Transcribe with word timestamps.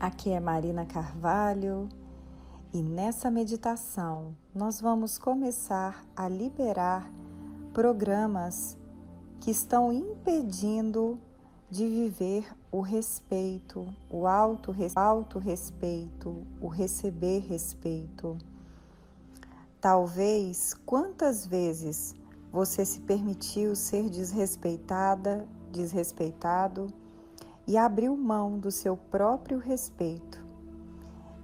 Aqui 0.00 0.30
é 0.30 0.40
Marina 0.40 0.84
Carvalho 0.84 1.88
e 2.72 2.82
nessa 2.82 3.30
meditação 3.30 4.34
nós 4.52 4.80
vamos 4.80 5.16
começar 5.16 6.04
a 6.16 6.28
liberar 6.28 7.08
programas 7.72 8.76
que 9.40 9.52
estão 9.52 9.92
impedindo 9.92 11.20
de 11.70 11.86
viver 11.86 12.52
o 12.72 12.80
respeito, 12.80 13.86
o 14.10 14.26
auto-respeito, 14.26 16.44
o 16.60 16.66
receber 16.66 17.46
respeito. 17.48 18.36
Talvez 19.80 20.74
quantas 20.84 21.46
vezes 21.46 22.20
você 22.52 22.84
se 22.84 23.00
permitiu 23.00 23.74
ser 23.74 24.10
desrespeitada, 24.10 25.48
desrespeitado 25.72 26.92
e 27.66 27.78
abriu 27.78 28.14
mão 28.14 28.58
do 28.58 28.70
seu 28.70 28.96
próprio 28.96 29.58
respeito. 29.58 30.44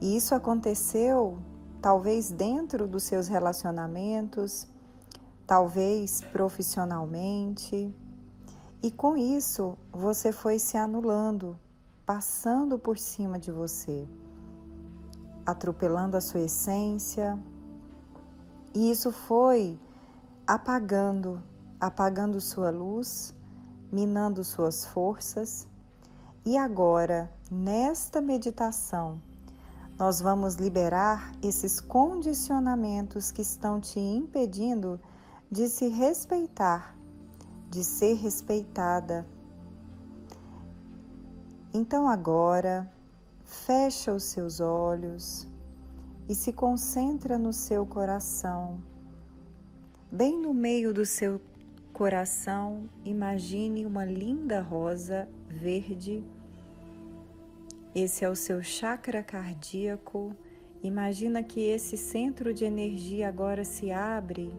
E 0.00 0.16
isso 0.16 0.34
aconteceu 0.34 1.38
talvez 1.80 2.30
dentro 2.30 2.86
dos 2.86 3.04
seus 3.04 3.26
relacionamentos, 3.26 4.68
talvez 5.46 6.20
profissionalmente, 6.20 7.94
e 8.82 8.90
com 8.90 9.16
isso 9.16 9.76
você 9.90 10.30
foi 10.30 10.58
se 10.58 10.76
anulando, 10.76 11.58
passando 12.04 12.78
por 12.78 12.98
cima 12.98 13.38
de 13.38 13.50
você, 13.50 14.06
atropelando 15.44 16.16
a 16.16 16.20
sua 16.20 16.40
essência. 16.42 17.38
E 18.74 18.90
isso 18.90 19.10
foi 19.10 19.78
apagando, 20.48 21.40
apagando 21.78 22.40
sua 22.40 22.70
luz, 22.70 23.32
minando 23.92 24.42
suas 24.42 24.84
forças. 24.84 25.68
E 26.44 26.58
agora, 26.58 27.30
nesta 27.50 28.20
meditação, 28.20 29.22
nós 29.96 30.20
vamos 30.20 30.56
liberar 30.56 31.30
esses 31.40 31.80
condicionamentos 31.80 33.30
que 33.30 33.42
estão 33.42 33.80
te 33.80 34.00
impedindo 34.00 35.00
de 35.48 35.68
se 35.68 35.88
respeitar 35.88 36.98
de 37.70 37.84
ser 37.84 38.14
respeitada. 38.14 39.26
Então 41.72 42.08
agora, 42.08 42.90
fecha 43.44 44.12
os 44.12 44.24
seus 44.24 44.60
olhos 44.60 45.46
e 46.28 46.34
se 46.34 46.52
concentra 46.52 47.38
no 47.38 47.52
seu 47.52 47.84
coração. 47.84 48.80
Bem 50.10 50.38
no 50.38 50.54
meio 50.54 50.94
do 50.94 51.04
seu 51.04 51.38
coração, 51.92 52.88
imagine 53.04 53.84
uma 53.84 54.06
linda 54.06 54.62
rosa 54.62 55.28
verde. 55.46 56.24
Esse 57.94 58.24
é 58.24 58.30
o 58.30 58.34
seu 58.34 58.62
chakra 58.62 59.22
cardíaco. 59.22 60.34
Imagina 60.82 61.42
que 61.42 61.60
esse 61.60 61.98
centro 61.98 62.54
de 62.54 62.64
energia 62.64 63.28
agora 63.28 63.64
se 63.64 63.92
abre 63.92 64.50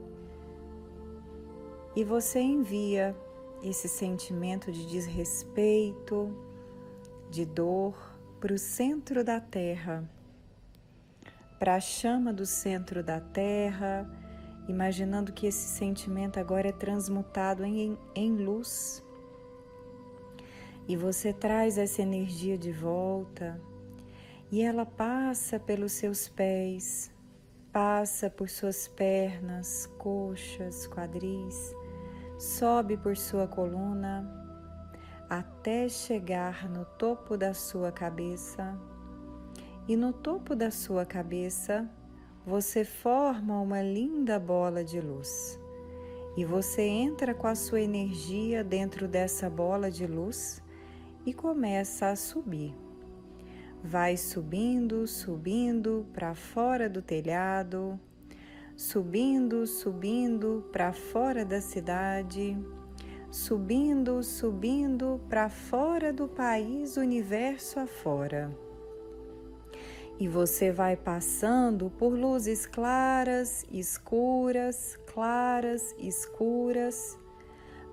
e 1.96 2.04
você 2.04 2.40
envia 2.40 3.16
esse 3.64 3.88
sentimento 3.88 4.72
de 4.72 4.86
desrespeito, 4.86 6.32
de 7.32 7.44
dor 7.44 7.98
para 8.40 8.54
o 8.54 8.60
centro 8.60 9.24
da 9.24 9.40
Terra, 9.42 10.08
para 11.58 11.74
a 11.74 11.80
chama 11.80 12.32
do 12.32 12.46
centro 12.46 13.04
da 13.04 13.20
Terra, 13.20 14.08
imaginando 14.70 15.34
que 15.34 15.48
esse 15.48 15.68
sentimento 15.68 16.40
agora 16.40 16.70
é 16.70 16.72
transmutado 16.72 17.66
em, 17.66 17.98
em 18.16 18.36
luz. 18.38 19.04
E 20.88 20.96
você 20.96 21.34
traz 21.34 21.78
essa 21.78 22.02
energia 22.02 22.58
de 22.58 22.72
volta 22.72 23.60
e 24.52 24.62
ela 24.62 24.86
passa 24.86 25.60
pelos 25.60 25.92
seus 25.92 26.28
pés, 26.28 27.12
passa 27.72 28.30
por 28.30 28.50
suas 28.50 28.88
pernas, 28.88 29.86
coxas, 29.98 30.88
quadris 30.88 31.76
sobe 32.40 32.96
por 32.96 33.18
sua 33.18 33.46
coluna 33.46 34.26
até 35.30 35.90
chegar 35.90 36.70
no 36.70 36.86
topo 36.86 37.36
da 37.36 37.54
sua 37.54 37.92
cabeça. 37.92 38.80
E 39.88 39.96
no 39.98 40.14
topo 40.14 40.56
da 40.56 40.72
sua 40.72 41.06
cabeça 41.06 41.88
você 42.50 42.84
forma 42.84 43.62
uma 43.62 43.80
linda 43.80 44.40
bola 44.40 44.84
de 44.84 45.00
luz. 45.00 45.60
E 46.36 46.44
você 46.44 46.82
entra 46.82 47.32
com 47.32 47.46
a 47.46 47.54
sua 47.54 47.80
energia 47.80 48.64
dentro 48.64 49.08
dessa 49.08 49.48
bola 49.48 49.92
de 49.92 50.08
luz 50.08 50.60
e 51.28 51.32
começa 51.32 52.10
a 52.10 52.16
subir. 52.16 52.74
Vai 53.84 54.18
subindo, 54.18 55.06
subindo 55.06 56.08
para 56.12 56.34
fora 56.34 56.90
do 56.90 57.04
telhado, 57.04 58.00
subindo, 58.76 59.68
subindo 59.68 60.68
para 60.72 60.92
fora 60.92 61.46
da 61.46 61.62
cidade, 61.62 62.58
subindo, 63.30 64.24
subindo 64.24 65.22
para 65.30 65.50
fora 65.50 66.12
do 66.12 66.28
país, 66.28 66.98
universo 66.98 67.80
afora. 67.80 68.69
E 70.20 70.28
você 70.28 70.70
vai 70.70 70.98
passando 70.98 71.90
por 71.90 72.10
luzes 72.10 72.66
claras, 72.66 73.66
escuras, 73.72 75.00
claras, 75.14 75.96
escuras, 75.98 77.18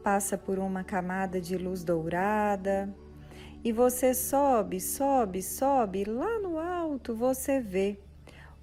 passa 0.02 0.36
por 0.36 0.58
uma 0.58 0.82
camada 0.82 1.40
de 1.40 1.56
luz 1.56 1.84
dourada, 1.84 2.92
e 3.62 3.70
você 3.70 4.12
sobe, 4.12 4.80
sobe, 4.80 5.40
sobe, 5.40 6.04
lá 6.04 6.40
no 6.40 6.58
alto 6.58 7.14
você 7.14 7.60
vê 7.60 7.96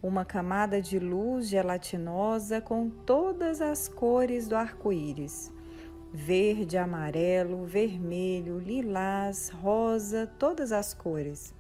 uma 0.02 0.26
camada 0.26 0.82
de 0.82 1.00
luz 1.00 1.48
gelatinosa 1.48 2.60
com 2.60 2.90
todas 2.90 3.62
as 3.62 3.88
cores 3.88 4.46
do 4.46 4.58
arco-íris: 4.58 5.54
verde, 6.12 6.78
amarelo, 6.78 7.64
vermelho, 7.64 8.60
lilás, 8.60 9.48
rosa, 9.48 10.30
todas 10.38 10.74
as 10.74 10.94
cores. 10.94 11.54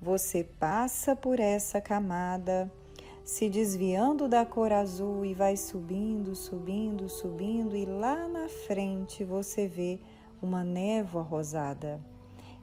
Você 0.00 0.44
passa 0.44 1.16
por 1.16 1.40
essa 1.40 1.80
camada, 1.80 2.70
se 3.24 3.48
desviando 3.48 4.28
da 4.28 4.44
cor 4.44 4.72
azul 4.72 5.24
e 5.24 5.32
vai 5.32 5.56
subindo, 5.56 6.34
subindo, 6.34 7.08
subindo, 7.08 7.74
e 7.74 7.84
lá 7.84 8.28
na 8.28 8.48
frente 8.48 9.24
você 9.24 9.66
vê 9.66 9.98
uma 10.42 10.62
névoa 10.62 11.22
rosada. 11.22 12.00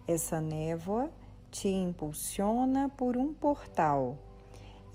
Essa 0.07 0.39
névoa 0.39 1.09
te 1.49 1.67
impulsiona 1.67 2.89
por 2.89 3.17
um 3.17 3.33
portal 3.33 4.17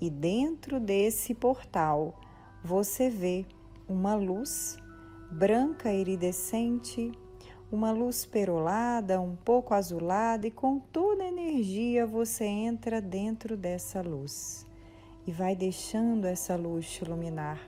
e 0.01 0.09
dentro 0.09 0.79
desse 0.79 1.33
portal 1.33 2.17
você 2.63 3.09
vê 3.09 3.45
uma 3.87 4.15
luz 4.15 4.77
branca 5.31 5.91
iridescente, 5.91 7.11
uma 7.71 7.91
luz 7.91 8.25
perolada, 8.25 9.21
um 9.21 9.35
pouco 9.35 9.73
azulada, 9.73 10.47
e 10.47 10.51
com 10.51 10.79
toda 10.79 11.23
a 11.23 11.27
energia 11.27 12.05
você 12.05 12.45
entra 12.45 12.99
dentro 12.99 13.55
dessa 13.55 14.01
luz. 14.01 14.65
E 15.27 15.31
vai 15.31 15.55
deixando 15.55 16.25
essa 16.25 16.55
luz 16.55 16.99
iluminar. 17.01 17.59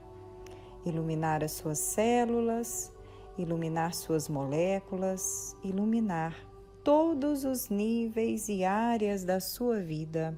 Iluminar 0.84 1.44
as 1.44 1.52
suas 1.52 1.78
células, 1.78 2.92
iluminar 3.38 3.94
suas 3.94 4.28
moléculas, 4.28 5.56
iluminar 5.62 6.36
todos 6.82 7.44
os 7.44 7.68
níveis 7.68 8.48
e 8.48 8.64
áreas 8.64 9.24
da 9.24 9.38
sua 9.38 9.78
vida. 9.78 10.36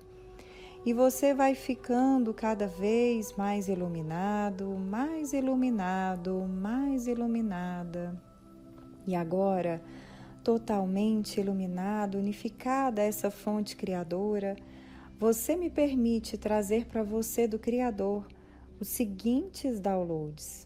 E 0.84 0.92
você 0.92 1.32
vai 1.32 1.54
ficando 1.54 2.34
cada 2.34 2.66
vez 2.66 3.32
mais 3.32 3.68
iluminado, 3.68 4.68
mais 4.68 5.32
iluminado, 5.32 6.46
mais 6.46 7.06
iluminada. 7.06 8.33
E 9.06 9.14
agora, 9.14 9.82
totalmente 10.42 11.40
iluminado, 11.40 12.18
unificada 12.18 13.02
essa 13.02 13.30
fonte 13.30 13.76
criadora, 13.76 14.56
você 15.18 15.56
me 15.56 15.70
permite 15.70 16.36
trazer 16.36 16.86
para 16.86 17.02
você 17.02 17.46
do 17.46 17.58
Criador 17.58 18.26
os 18.80 18.88
seguintes 18.88 19.80
downloads 19.80 20.64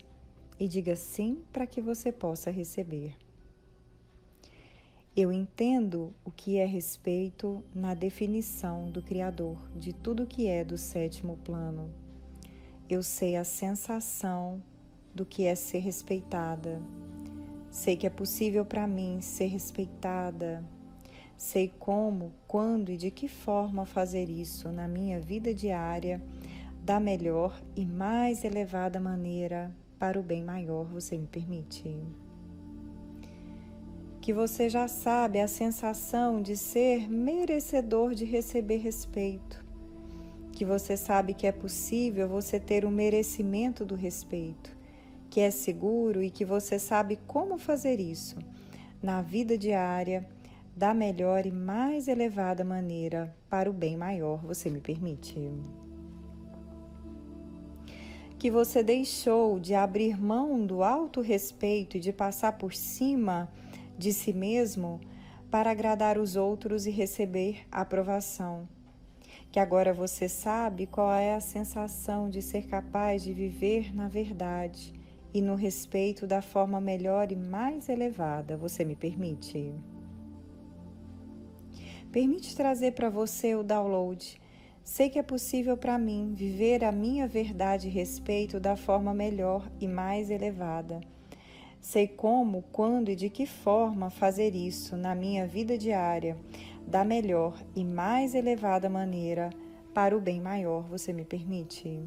e 0.58 0.67
diga 0.67 0.96
sim 0.96 1.43
para 1.52 1.67
que 1.67 1.81
você 1.81 2.11
possa 2.11 2.50
receber. 2.50 3.14
Eu 5.17 5.32
entendo 5.32 6.14
o 6.25 6.31
que 6.31 6.58
é 6.58 6.64
respeito 6.64 7.62
na 7.75 7.93
definição 7.93 8.90
do 8.90 9.02
Criador 9.02 9.58
de 9.76 9.93
tudo 9.93 10.26
que 10.26 10.46
é 10.46 10.64
do 10.64 10.79
sétimo 10.79 11.37
plano. 11.38 11.93
Eu 12.88 13.02
sei 13.02 13.37
a 13.37 13.43
sensação 13.43 14.62
do 15.14 15.26
que 15.26 15.44
é 15.44 15.55
ser 15.55 15.81
respeitada. 15.81 16.81
Sei 17.70 17.96
que 17.96 18.06
é 18.06 18.10
possível 18.10 18.64
para 18.64 18.86
mim 18.86 19.20
ser 19.20 19.46
respeitada. 19.46 20.64
Sei 21.36 21.72
como, 21.78 22.32
quando 22.46 22.90
e 22.90 22.96
de 22.96 23.10
que 23.10 23.28
forma 23.28 23.86
fazer 23.86 24.28
isso 24.28 24.70
na 24.70 24.88
minha 24.88 25.20
vida 25.20 25.54
diária 25.54 26.20
da 26.82 26.98
melhor 26.98 27.60
e 27.76 27.84
mais 27.84 28.44
elevada 28.44 28.98
maneira 28.98 29.70
para 29.98 30.18
o 30.18 30.22
bem 30.22 30.42
maior, 30.42 30.84
você 30.84 31.18
me 31.18 31.26
permite? 31.26 31.94
Que 34.20 34.32
você 34.32 34.68
já 34.68 34.88
sabe 34.88 35.40
a 35.40 35.48
sensação 35.48 36.40
de 36.40 36.56
ser 36.56 37.10
merecedor 37.10 38.14
de 38.14 38.24
receber 38.24 38.78
respeito. 38.78 39.64
Que 40.52 40.64
você 40.64 40.96
sabe 40.96 41.34
que 41.34 41.46
é 41.46 41.52
possível 41.52 42.28
você 42.28 42.58
ter 42.58 42.84
o 42.84 42.90
merecimento 42.90 43.84
do 43.84 43.94
respeito, 43.94 44.76
que 45.38 45.43
é 45.43 45.52
seguro 45.52 46.20
e 46.20 46.31
que 46.31 46.44
você 46.44 46.81
sabe 46.81 47.17
como 47.25 47.58
fazer 47.58 48.00
isso 48.00 48.37
na 49.00 49.23
vida 49.23 49.56
diária 49.56 50.29
da 50.76 50.93
melhor 50.93 51.46
e 51.46 51.52
mais 51.52 52.08
elevada 52.08 52.64
maneira 52.64 53.32
para 53.49 53.70
o 53.70 53.73
bem 53.73 53.96
maior, 53.96 54.44
você 54.44 54.69
me 54.69 54.81
permite? 54.81 55.38
que 58.37 58.50
você 58.50 58.82
deixou 58.82 59.61
de 59.61 59.76
abrir 59.76 60.20
mão 60.20 60.67
do 60.67 60.82
alto 60.82 61.20
respeito 61.20 61.96
e 61.96 62.00
de 62.00 62.12
passar 62.12 62.58
por 62.58 62.75
cima 62.75 63.49
de 63.96 64.12
si 64.12 64.32
mesmo 64.32 65.00
para 65.52 65.70
agradar 65.70 66.19
os 66.19 66.35
outros 66.35 66.85
e 66.85 66.90
receber 66.90 67.64
aprovação. 67.70 68.69
Que 69.52 69.61
agora 69.61 69.94
você 69.94 70.29
sabe 70.29 70.87
qual 70.87 71.12
é 71.12 71.37
a 71.37 71.40
sensação 71.40 72.29
de 72.29 72.43
ser 72.43 72.67
capaz 72.67 73.23
de 73.23 73.32
viver 73.32 73.94
na 73.94 74.08
verdade 74.08 74.97
e 75.32 75.40
no 75.40 75.54
respeito 75.54 76.26
da 76.26 76.42
forma 76.42 76.80
melhor 76.80 77.30
e 77.32 77.36
mais 77.36 77.88
elevada. 77.88 78.56
Você 78.56 78.84
me 78.84 78.96
permite? 78.96 79.72
Permite 82.10 82.56
trazer 82.56 82.92
para 82.92 83.10
você 83.10 83.54
o 83.54 83.62
download 83.62 84.40
Sei 84.88 85.10
que 85.10 85.19
é 85.19 85.22
possível 85.22 85.76
para 85.76 85.98
mim 85.98 86.32
viver 86.34 86.82
a 86.82 86.90
minha 86.90 87.28
verdade 87.28 87.88
e 87.88 87.90
respeito 87.90 88.58
da 88.58 88.75
forma 88.75 89.12
melhor 89.12 89.70
e 89.78 89.86
mais 89.86 90.30
elevada. 90.30 90.98
Sei 91.78 92.08
como, 92.08 92.62
quando 92.72 93.10
e 93.10 93.14
de 93.14 93.28
que 93.28 93.44
forma 93.44 94.08
fazer 94.08 94.54
isso 94.54 94.96
na 94.96 95.14
minha 95.14 95.46
vida 95.46 95.76
diária, 95.76 96.38
da 96.86 97.04
melhor 97.04 97.62
e 97.76 97.84
mais 97.84 98.34
elevada 98.34 98.88
maneira, 98.88 99.50
para 99.92 100.16
o 100.16 100.20
bem 100.22 100.40
maior, 100.40 100.88
você 100.88 101.12
me 101.12 101.22
permite? 101.22 102.02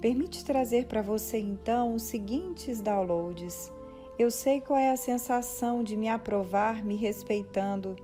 Permite 0.00 0.44
trazer 0.44 0.86
para 0.86 1.02
você 1.02 1.38
então 1.38 1.94
os 1.94 2.02
seguintes 2.02 2.80
downloads. 2.80 3.72
Eu 4.18 4.30
sei 4.30 4.60
qual 4.60 4.78
é 4.78 4.90
a 4.90 4.96
sensação 4.96 5.82
de 5.82 5.96
me 5.96 6.08
aprovar 6.08 6.84
me 6.84 6.96
respeitando 6.96 7.96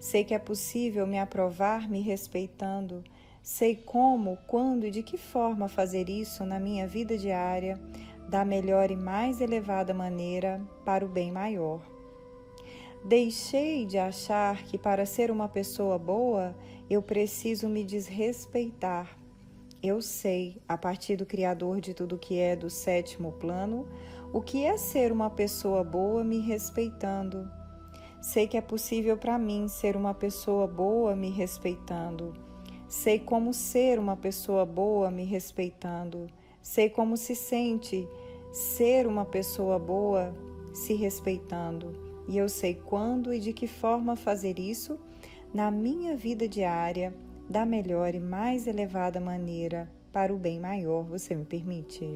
Sei 0.00 0.24
que 0.24 0.32
é 0.32 0.38
possível 0.38 1.06
me 1.06 1.18
aprovar 1.18 1.86
me 1.88 2.00
respeitando. 2.00 3.04
Sei 3.42 3.76
como, 3.76 4.38
quando 4.46 4.86
e 4.86 4.90
de 4.90 5.02
que 5.02 5.18
forma 5.18 5.68
fazer 5.68 6.08
isso 6.08 6.42
na 6.42 6.58
minha 6.58 6.86
vida 6.86 7.18
diária, 7.18 7.78
da 8.26 8.42
melhor 8.42 8.90
e 8.90 8.96
mais 8.96 9.42
elevada 9.42 9.92
maneira, 9.92 10.58
para 10.86 11.04
o 11.04 11.08
bem 11.08 11.30
maior. 11.30 11.82
Deixei 13.04 13.84
de 13.84 13.98
achar 13.98 14.62
que 14.64 14.78
para 14.78 15.04
ser 15.04 15.30
uma 15.30 15.48
pessoa 15.48 15.98
boa 15.98 16.56
eu 16.88 17.02
preciso 17.02 17.68
me 17.68 17.84
desrespeitar. 17.84 19.19
Eu 19.82 20.02
sei, 20.02 20.60
a 20.68 20.76
partir 20.76 21.16
do 21.16 21.24
Criador 21.24 21.80
de 21.80 21.94
tudo 21.94 22.18
que 22.18 22.38
é 22.38 22.54
do 22.54 22.68
sétimo 22.68 23.32
plano, 23.32 23.88
o 24.32 24.40
que 24.40 24.64
é 24.64 24.76
ser 24.76 25.10
uma 25.10 25.30
pessoa 25.30 25.82
boa 25.82 26.22
me 26.22 26.38
respeitando 26.38 27.48
Sei 28.20 28.46
que 28.46 28.58
é 28.58 28.60
possível 28.60 29.16
para 29.16 29.38
mim 29.38 29.66
ser 29.66 29.96
uma 29.96 30.12
pessoa 30.12 30.66
boa 30.66 31.16
me 31.16 31.30
respeitando. 31.30 32.34
Sei 32.86 33.18
como 33.18 33.54
ser 33.54 33.98
uma 33.98 34.14
pessoa 34.14 34.66
boa 34.66 35.10
me 35.10 35.24
respeitando. 35.24 36.26
Sei 36.60 36.90
como 36.90 37.16
se 37.16 37.34
sente 37.34 38.06
ser 38.52 39.06
uma 39.06 39.24
pessoa 39.24 39.78
boa 39.78 40.34
se 40.74 40.92
respeitando. 40.92 41.94
E 42.28 42.36
eu 42.36 42.48
sei 42.48 42.74
quando 42.74 43.32
e 43.32 43.40
de 43.40 43.54
que 43.54 43.66
forma 43.66 44.14
fazer 44.14 44.58
isso 44.58 45.00
na 45.54 45.70
minha 45.70 46.14
vida 46.14 46.46
diária 46.46 47.14
da 47.50 47.66
melhor 47.66 48.14
e 48.14 48.20
mais 48.20 48.68
elevada 48.68 49.18
maneira 49.18 49.90
para 50.12 50.32
o 50.32 50.38
bem 50.38 50.60
maior. 50.60 51.02
Você 51.02 51.34
me 51.34 51.44
permite? 51.44 52.08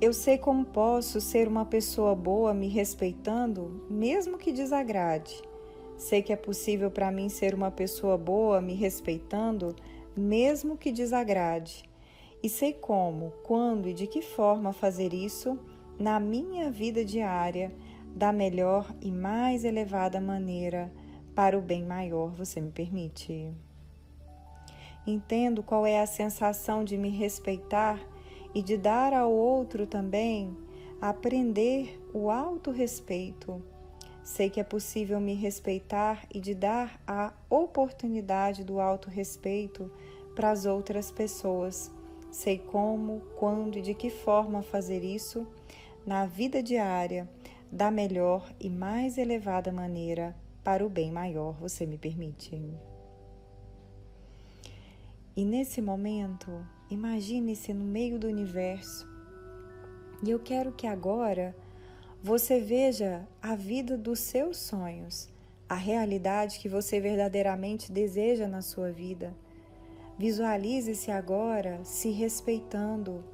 Eu 0.00 0.14
sei 0.14 0.38
como 0.38 0.64
posso 0.64 1.20
ser 1.20 1.46
uma 1.46 1.66
pessoa 1.66 2.14
boa 2.14 2.54
me 2.54 2.68
respeitando, 2.68 3.84
mesmo 3.90 4.38
que 4.38 4.50
desagrade. 4.50 5.42
Sei 5.98 6.22
que 6.22 6.32
é 6.32 6.36
possível 6.36 6.90
para 6.90 7.10
mim 7.10 7.28
ser 7.28 7.54
uma 7.54 7.70
pessoa 7.70 8.16
boa 8.16 8.62
me 8.62 8.72
respeitando, 8.72 9.76
mesmo 10.16 10.78
que 10.78 10.90
desagrade. 10.90 11.84
E 12.42 12.48
sei 12.48 12.72
como, 12.72 13.30
quando 13.42 13.90
e 13.90 13.94
de 13.94 14.06
que 14.06 14.22
forma 14.22 14.72
fazer 14.72 15.12
isso 15.12 15.58
na 15.98 16.18
minha 16.18 16.70
vida 16.70 17.04
diária 17.04 17.70
da 18.14 18.32
melhor 18.32 18.94
e 19.02 19.10
mais 19.10 19.64
elevada 19.64 20.18
maneira 20.18 20.90
para 21.36 21.56
o 21.56 21.60
bem 21.60 21.84
maior. 21.84 22.30
Você 22.30 22.62
me 22.62 22.72
permite? 22.72 23.52
Entendo 25.06 25.62
qual 25.62 25.86
é 25.86 26.00
a 26.00 26.06
sensação 26.06 26.82
de 26.82 26.96
me 26.96 27.10
respeitar 27.10 28.00
e 28.54 28.62
de 28.62 28.78
dar 28.78 29.12
ao 29.12 29.30
outro 29.30 29.86
também 29.86 30.56
aprender 30.98 32.00
o 32.14 32.30
autorrespeito. 32.30 33.62
Sei 34.24 34.48
que 34.48 34.58
é 34.58 34.64
possível 34.64 35.20
me 35.20 35.34
respeitar 35.34 36.26
e 36.34 36.40
de 36.40 36.54
dar 36.54 36.98
a 37.06 37.34
oportunidade 37.50 38.64
do 38.64 38.80
autorrespeito 38.80 39.92
para 40.34 40.50
as 40.50 40.64
outras 40.64 41.10
pessoas. 41.10 41.92
Sei 42.30 42.58
como, 42.58 43.20
quando 43.38 43.76
e 43.78 43.82
de 43.82 43.92
que 43.92 44.08
forma 44.08 44.62
fazer 44.62 45.04
isso 45.04 45.46
na 46.04 46.24
vida 46.24 46.62
diária 46.62 47.28
da 47.70 47.90
melhor 47.90 48.50
e 48.58 48.70
mais 48.70 49.18
elevada 49.18 49.70
maneira 49.70 50.34
para 50.66 50.84
o 50.84 50.90
bem 50.90 51.10
maior. 51.10 51.54
Você 51.60 51.86
me 51.86 51.96
permite? 51.96 52.60
E 55.36 55.44
nesse 55.44 55.80
momento, 55.80 56.50
Imagine-se 56.88 57.74
no 57.74 57.84
meio 57.84 58.16
do 58.16 58.28
universo. 58.28 59.08
E 60.22 60.30
eu 60.30 60.38
quero 60.38 60.70
que 60.70 60.86
agora 60.86 61.54
você 62.22 62.60
veja 62.60 63.26
a 63.42 63.56
vida 63.56 63.98
dos 63.98 64.20
seus 64.20 64.56
sonhos, 64.56 65.28
a 65.68 65.74
realidade 65.74 66.60
que 66.60 66.68
você 66.68 67.00
verdadeiramente 67.00 67.90
deseja 67.90 68.46
na 68.46 68.62
sua 68.62 68.92
vida. 68.92 69.34
Visualize-se 70.16 71.10
agora 71.10 71.80
se 71.82 72.10
respeitando 72.10 73.24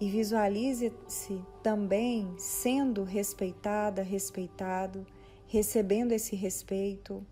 e 0.00 0.10
visualize-se 0.10 1.40
também 1.62 2.34
sendo 2.36 3.04
respeitada, 3.04 4.02
respeitado, 4.02 5.06
recebendo 5.46 6.12
esse 6.12 6.34
respeito. 6.36 7.24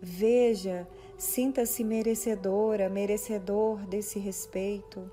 Veja 0.00 0.86
Sinta-se 1.16 1.84
merecedora, 1.84 2.90
merecedor 2.90 3.86
desse 3.86 4.18
respeito. 4.18 5.10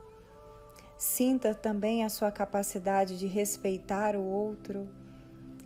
Sinta 0.97 1.53
também 1.53 2.03
a 2.03 2.09
sua 2.09 2.31
capacidade 2.31 3.17
de 3.17 3.27
respeitar 3.27 4.15
o 4.15 4.23
outro 4.23 4.89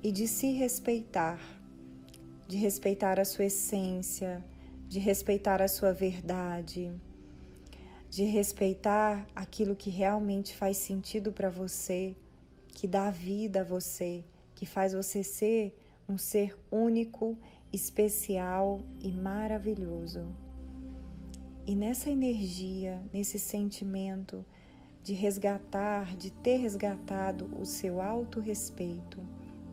e 0.03 0.11
de 0.11 0.27
se 0.27 0.51
respeitar, 0.51 1.39
de 2.47 2.57
respeitar 2.57 3.19
a 3.19 3.25
sua 3.25 3.45
essência, 3.45 4.43
de 4.87 4.99
respeitar 4.99 5.61
a 5.61 5.67
sua 5.67 5.93
verdade, 5.93 6.91
de 8.09 8.25
respeitar 8.25 9.25
aquilo 9.33 9.75
que 9.75 9.89
realmente 9.89 10.55
faz 10.55 10.77
sentido 10.77 11.31
para 11.31 11.49
você, 11.49 12.15
que 12.67 12.87
dá 12.87 13.09
vida 13.09 13.61
a 13.61 13.63
você, 13.63 14.23
que 14.53 14.65
faz 14.65 14.93
você 14.93 15.23
ser 15.23 15.75
um 16.07 16.17
ser 16.17 16.57
único 16.71 17.37
especial 17.71 18.81
e 19.01 19.11
maravilhoso. 19.11 20.25
E 21.67 21.75
nessa 21.75 22.09
energia, 22.09 23.01
nesse 23.11 23.39
sentimento 23.39 24.45
de 25.01 25.13
resgatar, 25.13 26.15
de 26.15 26.31
ter 26.31 26.57
resgatado 26.57 27.49
o 27.59 27.65
seu 27.65 28.01
autorrespeito, 28.01 29.19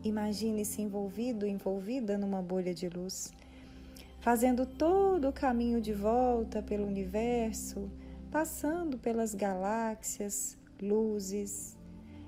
imagine-se 0.03 0.81
envolvido, 0.81 1.45
envolvida 1.45 2.17
numa 2.17 2.41
bolha 2.41 2.73
de 2.73 2.89
luz, 2.89 3.31
fazendo 4.19 4.65
todo 4.65 5.29
o 5.29 5.33
caminho 5.33 5.79
de 5.79 5.93
volta 5.93 6.61
pelo 6.61 6.85
universo, 6.85 7.89
passando 8.31 8.97
pelas 8.97 9.35
galáxias, 9.35 10.57
luzes, 10.81 11.77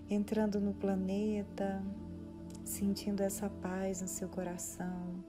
entrando 0.10 0.60
no 0.60 0.74
planeta, 0.74 1.84
sentindo 2.66 3.22
essa 3.22 3.50
paz 3.50 4.02
no 4.02 4.08
seu 4.08 4.28
coração 4.28 5.24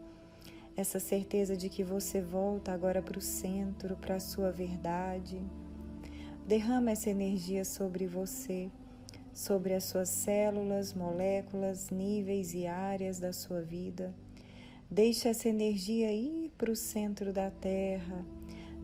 essa 0.76 1.00
certeza 1.00 1.56
de 1.56 1.70
que 1.70 1.82
você 1.82 2.20
volta 2.20 2.70
agora 2.70 3.00
para 3.00 3.18
o 3.18 3.22
centro, 3.22 3.96
para 3.96 4.16
a 4.16 4.20
sua 4.20 4.52
verdade. 4.52 5.40
Derrama 6.46 6.90
essa 6.90 7.08
energia 7.08 7.64
sobre 7.64 8.06
você, 8.06 8.70
sobre 9.32 9.72
as 9.72 9.84
suas 9.84 10.10
células, 10.10 10.92
moléculas, 10.92 11.88
níveis 11.88 12.52
e 12.52 12.66
áreas 12.66 13.18
da 13.18 13.32
sua 13.32 13.62
vida. 13.62 14.14
Deixe 14.90 15.28
essa 15.28 15.48
energia 15.48 16.12
ir 16.12 16.52
para 16.58 16.70
o 16.70 16.76
centro 16.76 17.32
da 17.32 17.50
Terra, 17.50 18.24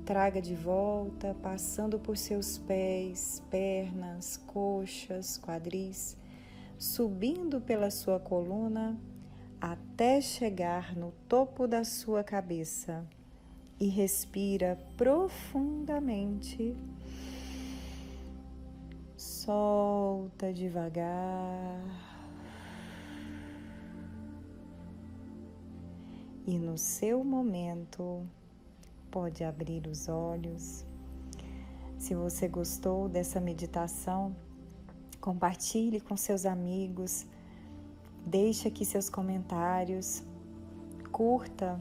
Traga 0.05 0.43
de 0.43 0.57
volta, 0.57 1.33
passando 1.41 1.97
por 1.97 2.17
seus 2.17 2.59
pés, 2.59 3.41
pernas, 3.49 4.37
coxas, 4.37 5.39
quadris, 5.39 6.17
subindo 6.83 7.61
pela 7.61 7.91
sua 7.93 8.19
coluna 8.19 8.99
até 9.61 10.21
chegar 10.21 10.97
no 10.97 11.13
topo 11.29 11.69
da 11.69 11.85
sua 11.85 12.25
cabeça. 12.25 13.07
E 13.79 13.87
respira 13.87 14.77
profundamente. 14.97 16.77
Solta 19.17 20.53
devagar. 20.53 21.81
E 26.45 26.59
no 26.59 26.77
seu 26.77 27.23
momento, 27.23 28.27
pode 29.09 29.45
abrir 29.45 29.87
os 29.87 30.09
olhos. 30.09 30.85
Se 31.97 32.17
você 32.17 32.49
gostou 32.49 33.09
dessa 33.09 33.41
meditação, 33.41 34.35
compartilhe 35.23 36.01
com 36.01 36.17
seus 36.17 36.45
amigos, 36.45 37.25
deixe 38.27 38.67
aqui 38.67 38.85
seus 38.85 39.09
comentários, 39.09 40.23
curta. 41.13 41.81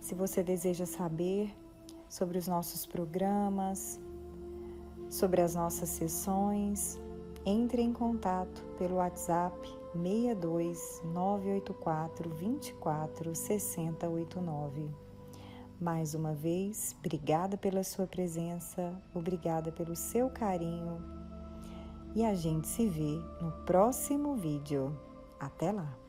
Se 0.00 0.16
você 0.16 0.42
deseja 0.42 0.84
saber 0.84 1.54
sobre 2.08 2.38
os 2.38 2.48
nossos 2.48 2.84
programas, 2.84 4.00
sobre 5.08 5.40
as 5.40 5.54
nossas 5.54 5.90
sessões, 5.90 6.98
entre 7.46 7.82
em 7.82 7.92
contato 7.92 8.62
pelo 8.76 8.96
WhatsApp 8.96 9.56
62 9.92 11.02
984 11.04 12.30
24 12.30 13.34
6089. 13.34 14.90
Mais 15.80 16.14
uma 16.14 16.34
vez, 16.34 16.96
obrigada 16.98 17.56
pela 17.56 17.84
sua 17.84 18.08
presença, 18.08 18.92
obrigada 19.14 19.70
pelo 19.70 19.94
seu 19.94 20.28
carinho 20.28 21.19
e 22.14 22.24
a 22.24 22.34
gente 22.34 22.66
se 22.66 22.88
vê 22.88 23.20
no 23.40 23.52
próximo 23.64 24.34
vídeo. 24.34 24.96
Até 25.38 25.72
lá! 25.72 25.99